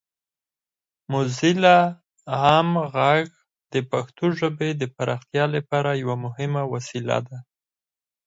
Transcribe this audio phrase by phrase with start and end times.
[1.11, 1.77] موزیلا
[2.35, 3.25] عام غږ
[3.73, 7.37] د پښتو ژبې د پراختیا لپاره یوه مهمه وسیله ده.